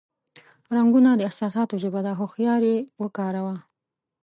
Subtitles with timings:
[0.75, 3.55] رنگونه د احساساتو ژبه ده، هوښیار یې وکاروه.